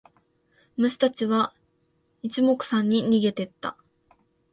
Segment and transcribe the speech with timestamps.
[0.77, 1.53] 虫たちは
[2.23, 3.77] 一目散に逃げてった。